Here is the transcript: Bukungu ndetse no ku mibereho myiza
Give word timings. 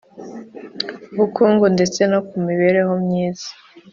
Bukungu 1.17 1.65
ndetse 1.75 2.01
no 2.11 2.19
ku 2.27 2.35
mibereho 2.47 2.93
myiza 3.05 3.49